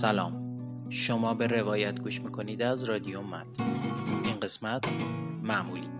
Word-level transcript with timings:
سلام. 0.00 0.42
شما 0.90 1.34
به 1.34 1.46
روایت 1.46 2.00
گوش 2.00 2.20
می‌کنید 2.20 2.62
از 2.62 2.84
رادیو 2.84 3.22
مد. 3.22 3.46
این 4.24 4.40
قسمت 4.40 4.84
معمولی. 5.42 5.97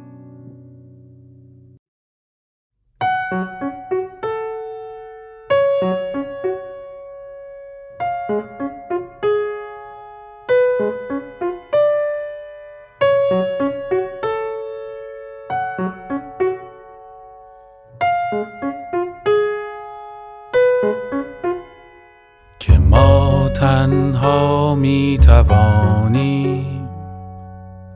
تنها 23.58 24.75
می 24.75 25.18
توانیم 25.26 26.89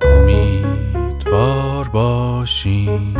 امیدوار 0.03 1.89
باشیم. 1.89 3.15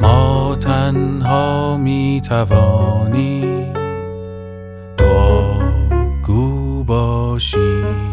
ما 0.00 0.56
تنها 0.60 1.76
می 1.76 2.22
توانیم 2.28 3.72
دعاگو 4.96 6.84
باشیم. 6.84 8.07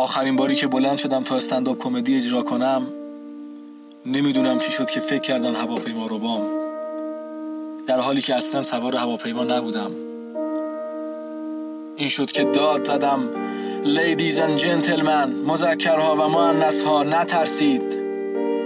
آخرین 0.00 0.36
باری 0.36 0.54
که 0.54 0.66
بلند 0.66 0.98
شدم 0.98 1.22
تا 1.22 1.36
استنداپ 1.36 1.78
کمدی 1.78 2.16
اجرا 2.16 2.42
کنم 2.42 2.86
نمی‌دونم 4.06 4.58
چی 4.58 4.72
شد 4.72 4.90
که 4.90 5.00
فکر 5.00 5.18
کردن 5.18 5.54
هواپیما 5.54 6.06
رو 6.06 6.18
بام. 6.18 6.42
در 7.86 8.00
حالی 8.00 8.22
که 8.22 8.34
اصلا 8.34 8.62
سوار 8.62 8.96
هواپیما 8.96 9.44
نبودم. 9.44 9.90
این 11.96 12.08
شد 12.08 12.32
که 12.32 12.44
داد 12.44 12.84
زدم 12.84 13.30
لیدیز 13.84 14.40
and 14.40 14.56
جنتلمن 14.56 15.32
مذکرها 15.46 16.14
و 16.14 16.28
مؤنثها 16.28 17.02
نترسید. 17.02 17.98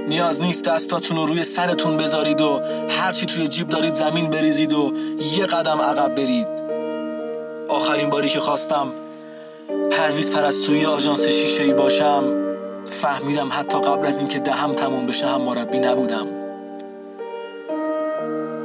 نیاز 0.09 0.41
نیست 0.41 0.65
دستاتون 0.65 1.17
رو 1.17 1.27
روی 1.27 1.45
سرتون 1.45 1.97
بذارید 1.97 2.41
و 2.41 2.61
هرچی 2.89 3.27
توی 3.27 3.49
جیب 3.49 3.69
دارید 3.69 3.95
زمین 3.95 4.31
بریزید 4.31 4.73
و 4.73 4.93
یه 5.37 5.47
قدم 5.47 5.81
عقب 5.81 6.15
برید. 6.15 6.49
آخرین 7.69 8.11
باری 8.11 8.29
که 8.29 8.41
خواستم 8.41 8.87
پرویز 9.99 10.31
پرستوی 10.31 10.87
آژانس 10.87 11.29
شیشه 11.29 11.63
ای 11.63 11.73
باشم. 11.73 12.25
فهمیدم 12.87 13.49
حتی 13.53 13.81
قبل 13.81 14.07
از 14.07 14.19
اینکه 14.19 14.39
دهم 14.39 14.73
تموم 14.73 15.07
بشه 15.07 15.27
هم 15.27 15.41
مربی 15.41 15.79
نبودم. 15.79 16.27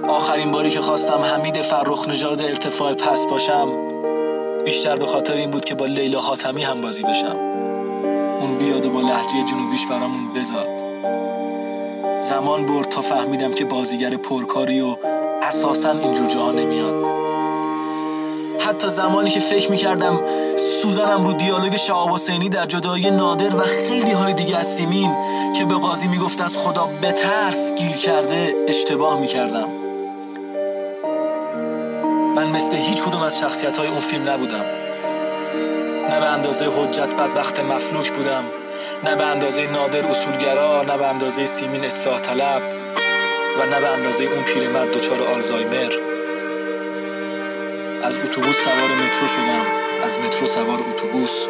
آخرین 0.10 0.52
باری 0.52 0.70
که 0.70 0.82
خواستم 0.82 1.22
حمید 1.22 1.62
فرخ 1.62 2.10
نژاد 2.10 2.42
ارتفاع 2.42 2.94
پس 2.94 3.28
باشم 3.28 3.68
بیشتر 4.66 4.96
به 4.96 5.06
خاطر 5.06 5.34
این 5.34 5.52
بود 5.52 5.66
که 5.66 5.76
با 5.76 5.86
لیلا 5.86 6.20
حاتمی 6.20 6.64
هم 6.64 6.82
بازی 6.82 7.04
بشم. 7.04 7.36
اون 8.42 8.58
بیاد 8.58 8.86
و 8.86 8.90
با 8.90 9.02
لحجه 9.02 9.44
جنوبیش 9.44 9.86
برامون 9.86 10.34
بزاد. 10.36 10.68
زمان 12.22 12.66
برد 12.66 12.90
تا 12.90 13.02
فهمیدم 13.02 13.52
که 13.52 13.66
بازیگر 13.66 14.10
پرکاری 14.10 14.82
و 14.82 14.98
اساسا 15.42 15.92
اینجور 15.92 16.28
جاها 16.28 16.52
نمیاد. 16.52 17.29
حتی 18.60 18.90
زمانی 18.90 19.30
که 19.30 19.40
فکر 19.40 19.72
می‌کردم 19.72 20.20
سوزنم 20.82 21.24
رو 21.24 21.34
دیالوگ 21.34 21.76
شهاب 21.76 22.10
حسینی 22.10 22.50
در 22.50 22.66
جدایی 22.66 23.12
نادر 23.12 23.56
و 23.56 23.62
خیلی 23.62 24.12
های 24.12 24.34
دیگه 24.34 24.58
از 24.58 24.68
سیمین 24.68 25.16
که 25.58 25.66
به 25.66 25.76
قاضی 25.76 26.08
می‌گفت 26.08 26.42
از 26.42 26.58
خدا 26.58 26.90
بترس 27.02 27.74
گیر 27.74 27.98
کرده 27.98 28.56
اشتباه 28.68 29.20
می‌کردم. 29.20 29.68
من 32.36 32.48
مثل 32.48 32.78
هیچ 32.78 33.02
کدوم 33.02 33.22
از 33.22 33.40
شخصیت 33.40 33.78
های 33.78 33.88
اون 33.88 34.00
فیلم 34.00 34.30
نبودم. 34.30 34.66
نه 36.10 36.20
به 36.20 36.26
اندازه 36.26 36.66
حجت 36.66 37.14
بدبخت 37.16 37.60
مفلوک 37.60 38.12
بودم 38.12 38.44
نه 39.04 39.16
به 39.16 39.26
اندازه 39.26 39.72
نادر 39.72 40.08
اصولگرا 40.08 40.82
نه 40.82 40.98
به 40.98 41.08
اندازه 41.08 41.46
سیمین 41.46 41.86
اصلاح 41.86 42.20
طلب 42.20 42.62
و 43.60 43.66
نه 43.66 43.80
به 43.82 43.88
اندازه 43.88 44.26
اون 44.26 44.44
پیرمرد 44.44 44.92
دچار 44.92 45.24
آلزایمر. 45.24 46.19
از 48.10 48.18
اتوبوس 48.18 48.64
سوار 48.64 48.96
مترو 48.96 49.28
شدم. 49.28 49.66
از 50.04 50.20
مترو 50.20 50.48
سوار 50.48 50.84
اتوبوس. 50.90 51.48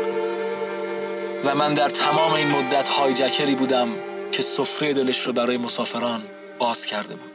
و 1.46 1.56
من 1.56 1.74
در 1.74 1.90
تمام 1.90 2.34
این 2.34 2.47
مدت 2.47 2.90
هایجکری 2.90 3.56
بودم 3.56 3.88
که 4.31 4.42
سفره 4.42 4.94
دلش 4.94 5.28
رو 5.28 5.34
برای 5.34 5.58
مسافران 5.58 6.22
باز 6.60 6.86
کرده 6.86 7.16
بود. 7.16 7.31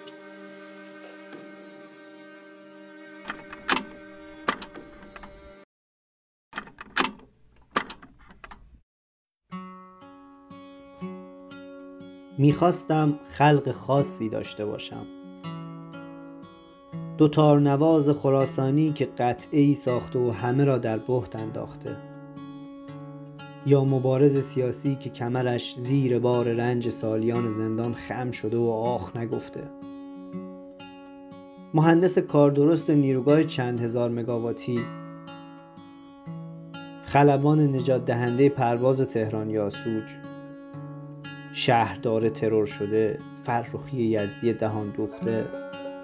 می‌خواستم 12.38 13.18
خلق 13.38 13.72
خاصی 13.72 14.28
داشته 14.28 14.64
باشم. 14.64 15.23
دوتار 17.24 17.60
نواز 17.60 18.10
خراسانی 18.10 18.92
که 18.92 19.04
قطعه 19.04 19.60
ای 19.60 19.74
ساخته 19.74 20.18
و 20.18 20.30
همه 20.30 20.64
را 20.64 20.78
در 20.78 20.98
بهت 20.98 21.36
انداخته. 21.36 21.96
یا 23.66 23.84
مبارز 23.84 24.38
سیاسی 24.38 24.94
که 24.94 25.10
کمرش 25.10 25.74
زیر 25.78 26.18
بار 26.18 26.52
رنج 26.52 26.88
سالیان 26.88 27.50
زندان 27.50 27.92
خم 27.92 28.30
شده 28.30 28.56
و 28.56 28.68
آخ 28.68 29.16
نگفته. 29.16 29.60
مهندس 31.74 32.18
کاردرست 32.18 32.90
نیروگاه 32.90 33.44
چند 33.44 33.80
هزار 33.80 34.10
مگاواتی. 34.10 34.84
خلبان 37.02 37.60
نجات 37.60 38.04
دهنده 38.04 38.48
پرواز 38.48 39.00
تهران 39.00 39.50
یاسوج. 39.50 40.10
شهردار 41.52 42.28
ترور 42.28 42.66
شده 42.66 43.18
فرخی 43.44 44.02
یزدی 44.02 44.52
دهان 44.52 44.90
دوخته. 44.90 45.44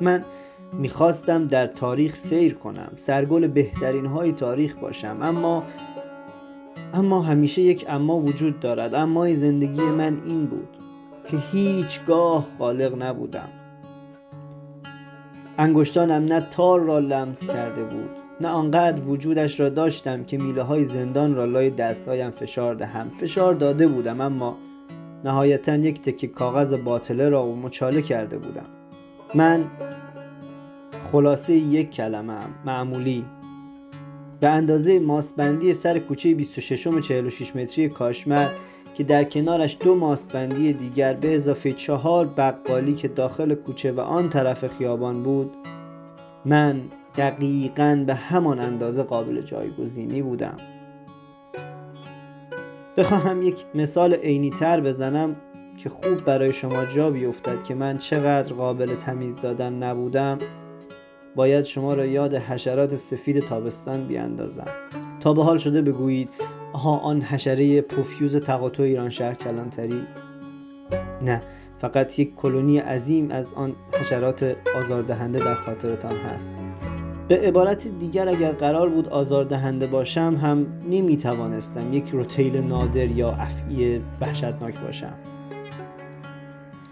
من 0.01 0.25
می‌خواستم 0.73 1.47
در 1.47 1.67
تاریخ 1.67 2.17
سیر 2.17 2.55
کنم. 2.55 2.93
سرگل 2.97 3.47
بهترین 3.47 4.07
های 4.07 4.33
تاریخ 4.33 4.75
باشم. 4.79 5.19
اما 5.23 5.63
اما 6.93 7.23
همیشه 7.23 7.63
یک 7.63 7.85
اما 7.89 8.19
وجود 8.19 8.61
دارد. 8.61 8.95
اما 8.95 9.35
زندگی 9.35 9.83
من 9.83 10.21
این 10.25 10.47
بود 10.47 10.69
که 11.27 11.37
هیچگاه 11.37 12.47
خالق 12.59 13.03
نبودم. 13.03 13.49
انگشتانم 15.59 16.25
نه 16.25 16.47
تار 16.51 16.81
را 16.81 16.99
لمس 16.99 17.47
کرده 17.47 17.85
بود 17.85 18.11
نه 18.41 18.49
آنقدر 18.49 19.03
وجودش 19.03 19.61
را 19.61 19.69
داشتم 19.69 20.25
که 20.25 20.39
میله 20.39 20.63
های 20.63 20.85
زندان 20.85 21.35
را 21.35 21.45
لای 21.45 21.71
دستهایم 21.71 22.31
فشار 22.31 22.75
دهم. 22.75 23.09
فشار 23.09 23.55
داده 23.55 23.87
بودم 23.87 24.21
اما 24.21 24.57
نهایتا 25.25 25.75
یک 25.75 26.03
تکه 26.03 26.27
کاغذ 26.27 26.75
باطله 26.75 27.29
را 27.29 27.47
مچاله 27.47 28.03
کرده 28.03 28.39
بودم. 28.39 28.67
من 29.35 29.65
خلاصه 31.13 31.53
یک 31.53 31.91
کلمه. 31.91 32.39
معمولی 32.65 33.25
به 34.41 34.49
اندازه 34.49 34.99
ماسبندی 34.99 35.73
سر 35.73 35.99
کوچه 35.99 36.35
26 36.35 36.89
46 37.01 37.57
متری 37.57 37.89
کاشمر 37.89 38.49
که 38.95 39.05
در 39.05 39.25
کنارش 39.25 39.77
دو 39.81 39.95
ماسبندی 39.95 40.73
دیگر 40.73 41.15
به 41.15 41.35
اضافه 41.35 41.73
چهار 41.73 42.27
بقالی 42.27 42.93
که 42.93 43.09
داخل 43.09 43.55
کوچه 43.55 43.93
و 43.93 44.01
آن 44.01 44.29
طرف 44.29 44.67
خیابان 44.67 45.23
بود 45.23 45.51
من 46.45 46.81
دقیقا 47.17 48.05
به 48.07 48.15
همان 48.15 48.59
اندازه 48.59 49.03
قابل 49.03 49.41
جایگزینی 49.41 50.23
بودم 50.23 50.57
بخواهم 52.97 53.43
یک 53.43 53.65
مثال 53.75 54.15
عینی 54.15 54.51
تر 54.51 54.81
بزنم 54.81 55.37
که 55.77 55.89
خوب 55.89 56.25
برای 56.25 56.53
شما 56.53 56.85
جا 56.85 57.11
بیفتد 57.11 57.63
که 57.63 57.75
من 57.75 57.99
چقدر 57.99 58.55
قابل 58.55 58.95
تمیز 58.95 59.41
دادن 59.41 59.73
نبودم 59.73 60.39
باید 61.37 61.65
شما 61.65 61.95
را 61.95 62.07
یاد 62.07 62.35
حشرات 62.35 62.97
سفید 62.97 63.41
تابستان 63.41 64.07
بیاندازم. 64.07 64.69
تا 65.21 65.35
به 65.35 65.45
حال 65.45 65.59
شده 65.59 65.83
بگویید 65.83 66.29
آها 66.73 66.97
آن 66.99 67.23
حشره 67.23 67.81
پوفیوز 67.81 68.37
تقاطع 68.37 68.83
ایران 68.83 69.11
شهر 69.11 69.35
کلانتری؟ 69.35 70.03
نه 71.23 71.43
فقط 71.79 72.19
یک 72.19 72.35
کلونی 72.37 72.79
عظیم 72.79 73.31
از 73.31 73.53
آن 73.53 73.77
حشرات 74.01 74.57
آزاردهنده 74.77 75.39
در 75.39 75.55
خاطرتان 75.55 76.17
هست. 76.17 76.53
به 77.29 77.39
عبارت 77.39 77.89
دیگر 77.89 78.29
اگر 78.29 78.53
قرار 78.53 78.89
بود 78.89 79.09
آزاردهنده 79.09 79.87
باشم 79.87 80.39
هم 80.43 80.67
نمی 80.91 81.17
توانستم 81.17 81.93
یک 81.93 82.09
روتیل 82.09 82.57
نادر 82.57 83.07
یا 83.07 83.31
افعی 83.31 84.01
وحشتناک 84.21 84.81
باشم. 84.81 85.15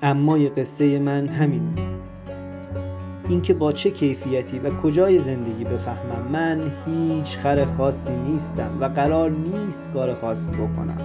اما 0.03 0.39
قصه 0.39 0.99
من 0.99 1.29
همین 1.29 1.75
اینکه 3.29 3.55
با 3.55 3.73
چه 3.73 3.91
کیفیتی 3.91 4.59
و 4.59 4.71
کجای 4.71 5.19
زندگی 5.19 5.65
بفهمم 5.65 6.29
من 6.33 6.73
هیچ 6.87 7.39
خر 7.39 7.65
خاصی 7.65 8.13
نیستم 8.13 8.71
و 8.81 8.85
قرار 8.85 9.31
نیست 9.31 9.91
کار 9.95 10.15
خاصی 10.15 10.53
بکنم. 10.53 10.99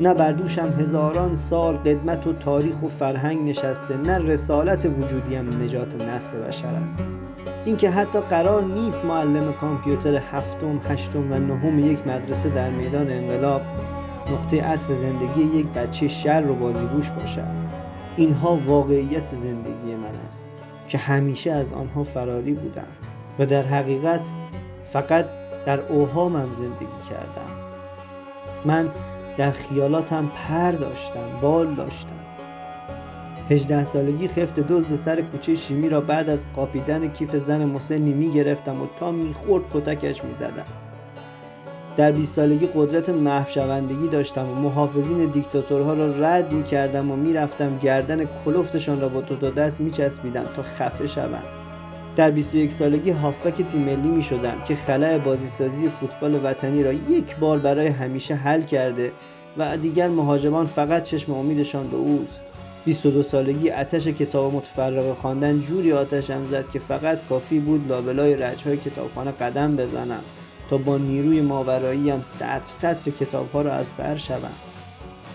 نه 0.00 0.14
بر 0.14 0.32
دوشم 0.32 0.68
هزاران 0.78 1.36
سال 1.36 1.76
قدمت 1.76 2.26
و 2.26 2.32
تاریخ 2.32 2.82
و 2.82 2.88
فرهنگ 2.88 3.48
نشسته 3.48 3.96
نه 3.96 4.18
رسالت 4.18 4.86
وجودیم 4.86 5.62
نجات 5.62 6.02
نسل 6.02 6.30
بشر 6.30 6.68
است. 6.68 6.98
اینکه 7.64 7.90
حتی 7.90 8.20
قرار 8.20 8.64
نیست 8.64 9.04
معلم 9.04 9.52
کامپیوتر 9.52 10.14
هفتم، 10.14 10.80
هشتم 10.88 11.32
و 11.32 11.38
نهم 11.38 11.78
یک 11.78 12.06
مدرسه 12.06 12.48
در 12.48 12.70
میدان 12.70 13.10
انقلاب 13.10 13.62
نقطه 14.32 14.62
عطف 14.62 14.92
زندگی 14.92 15.58
یک 15.58 15.66
بچه 15.66 16.08
شر 16.08 16.44
و 16.50 16.54
بازیگوش 16.54 17.10
باشد. 17.10 17.70
اینها 18.16 18.58
واقعیت 18.66 19.34
زندگی 19.34 19.94
من 19.94 20.26
است. 20.26 20.44
که 20.90 20.98
همیشه 20.98 21.50
از 21.50 21.72
آنها 21.72 22.04
فراری 22.04 22.52
بودم 22.52 22.88
و 23.38 23.46
در 23.46 23.62
حقیقت 23.62 24.26
فقط 24.92 25.26
در 25.66 25.80
اوهامم 25.80 26.52
زندگی 26.52 27.08
کردم 27.10 27.50
من 28.64 28.88
در 29.36 29.50
خیالاتم 29.50 30.30
پر 30.48 30.72
داشتم 30.72 31.40
بال 31.40 31.74
داشتم 31.74 32.20
هجده 33.50 33.84
سالگی 33.84 34.28
خفت 34.28 34.60
دزد 34.60 34.94
سر 34.94 35.22
کوچه 35.22 35.54
شیمی 35.54 35.88
را 35.88 36.00
بعد 36.00 36.28
از 36.28 36.46
قاپیدن 36.56 37.08
کیف 37.08 37.36
زن 37.36 37.64
مسنی 37.64 38.12
می 38.12 38.30
گرفتم 38.30 38.82
و 38.82 38.86
تا 39.00 39.12
می‌خورد 39.12 39.64
کتکش 39.74 40.24
می 40.24 40.32
زدم. 40.32 40.89
در 41.96 42.12
20 42.12 42.34
سالگی 42.34 42.68
قدرت 42.74 43.08
محو 43.08 43.50
شوندگی 43.50 44.08
داشتم 44.08 44.48
و 44.50 44.54
محافظین 44.54 45.30
دیکتاتورها 45.30 45.94
را 45.94 46.06
رد 46.06 46.52
می 46.52 46.62
کردم 46.62 47.10
و 47.10 47.16
می‌رفتم 47.16 47.78
گردن 47.78 48.28
کلفتشان 48.44 49.00
را 49.00 49.08
با 49.08 49.20
دو 49.20 49.36
تا 49.36 49.50
دست 49.50 49.80
می 49.80 49.90
چسبیدم 49.90 50.44
تا 50.56 50.62
خفه 50.62 51.06
شوم. 51.06 51.42
در 52.16 52.30
21 52.30 52.72
سالگی 52.72 53.10
هافبک 53.10 53.62
تیم 53.62 53.80
ملی 53.80 54.08
می 54.08 54.22
شدم 54.22 54.54
که 54.68 54.74
خلع 54.74 55.18
بازیسازی 55.18 55.88
فوتبال 55.88 56.40
وطنی 56.44 56.82
را 56.82 56.92
یک 56.92 57.36
بار 57.36 57.58
برای 57.58 57.86
همیشه 57.86 58.34
حل 58.34 58.62
کرده 58.62 59.12
و 59.58 59.76
دیگر 59.76 60.08
مهاجمان 60.08 60.66
فقط 60.66 61.02
چشم 61.02 61.32
امیدشان 61.32 61.86
به 61.86 61.96
اوست. 61.96 62.40
22 62.84 63.22
سالگی 63.22 63.70
اتش 63.70 64.06
کتاب 64.06 64.54
متفرقه 64.54 65.14
خواندن 65.14 65.60
جوری 65.60 65.92
آتشم 65.92 66.44
زد 66.44 66.70
که 66.70 66.78
فقط 66.78 67.18
کافی 67.28 67.58
بود 67.58 67.88
لابلای 67.88 68.36
رجهای 68.36 68.76
کتابخانه 68.76 69.30
قدم 69.30 69.76
بزنم 69.76 70.22
تا 70.70 70.78
با 70.78 70.98
نیروی 70.98 71.40
ماوراییم 71.40 72.22
سطر 72.22 72.60
سطر 72.64 73.10
کتاب 73.10 73.52
ها 73.52 73.62
را 73.62 73.72
از 73.72 73.86
بر 73.98 74.16
شوم. 74.16 74.52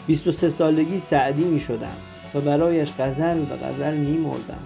23 0.08 0.50
سالگی 0.50 1.00
سعدی 1.00 1.44
می 1.44 1.60
شدم 1.60 1.96
و 2.34 2.42
برایش 2.42 2.92
غزل 3.00 3.40
و 3.40 3.68
غزل 3.68 3.98
می 3.98 4.18
مردم 4.18 4.60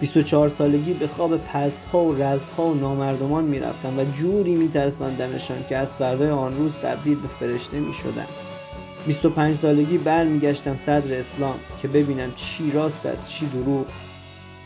24 0.00 0.48
سالگی 0.48 0.92
به 0.92 1.06
خواب 1.06 1.36
پست 1.36 1.84
ها 1.92 2.04
و 2.04 2.22
رزد 2.22 2.44
ها 2.56 2.64
و 2.64 2.74
نامردمان 2.74 3.44
می 3.44 3.60
رفتم 3.60 3.98
و 3.98 4.04
جوری 4.04 4.54
می 4.54 4.68
ترساندمشان 4.68 5.64
که 5.68 5.76
از 5.76 5.94
فردای 5.94 6.30
آن 6.30 6.56
روز 6.56 6.76
تبدیل 6.76 7.20
به 7.20 7.28
فرشته 7.28 7.80
می 7.80 7.94
شدم 7.94 8.26
25 9.06 9.56
سالگی 9.56 9.98
برمیگشتم 9.98 10.78
صدر 10.78 11.18
اسلام 11.18 11.54
که 11.82 11.88
ببینم 11.88 12.32
چی 12.34 12.70
راست 12.70 13.06
است 13.06 13.28
چی 13.28 13.46
دروغ. 13.46 13.86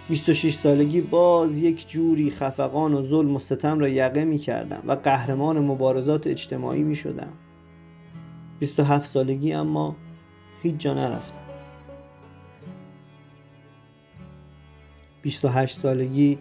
26 0.09 0.55
سالگی 0.55 1.01
باز 1.01 1.59
یک 1.59 1.89
جوری 1.89 2.31
خفقان 2.31 2.95
و 2.95 3.03
ظلم 3.03 3.37
و 3.37 3.39
ستم 3.39 3.79
را 3.79 3.89
یقه 3.89 4.25
می 4.25 4.39
کردم 4.39 4.83
و 4.87 4.93
قهرمان 4.93 5.59
مبارزات 5.59 6.27
اجتماعی 6.27 6.83
می 6.83 6.95
شدم 6.95 7.33
27 8.59 9.07
سالگی 9.07 9.53
اما 9.53 9.97
هیچ 10.63 10.75
جا 10.79 10.95
نرفتم. 10.95 11.39
28 15.23 15.79
سالگی 15.79 16.38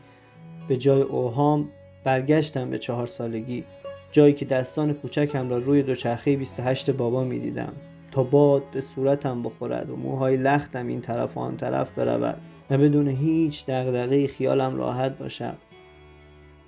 به 0.67 0.77
جای 0.77 1.01
اوهام 1.01 1.69
برگشتم 2.03 2.69
به 2.69 2.77
چهار 2.77 3.07
سالگی 3.07 3.63
جایی 4.11 4.33
که 4.33 4.45
دستان 4.45 4.93
کوچکم 4.93 5.49
را 5.49 5.57
روی 5.57 5.83
دوچرخه 5.83 6.37
28 6.37 6.91
بابا 6.91 7.23
می 7.23 7.39
دیدم 7.39 7.73
تا 8.11 8.23
باد 8.23 8.63
به 8.73 8.81
صورتم 8.81 9.43
بخورد 9.43 9.89
و 9.89 9.95
موهای 9.95 10.37
لختم 10.37 10.87
این 10.87 11.01
طرف 11.01 11.37
و 11.37 11.39
آن 11.39 11.57
طرف 11.57 11.91
برود. 11.91 12.41
و 12.69 12.77
بدون 12.77 13.07
هیچ 13.07 13.65
دغدغه 13.65 14.27
خیالم 14.27 14.75
راحت 14.75 15.17
باشم 15.17 15.57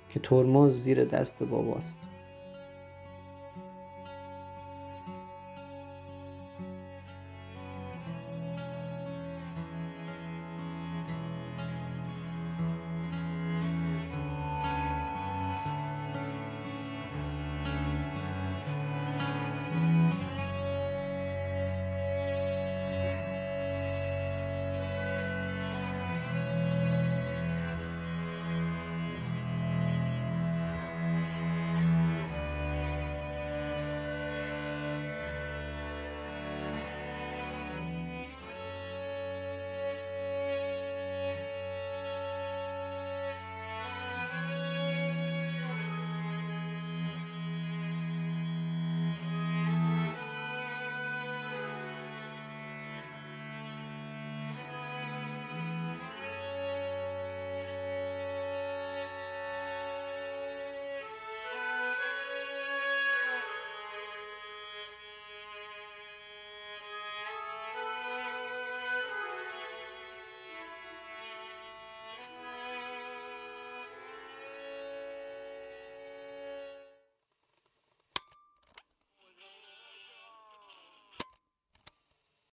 که 0.08 0.20
ترمز 0.20 0.74
زیر 0.74 1.04
دست 1.04 1.42
باباست. 1.42 1.98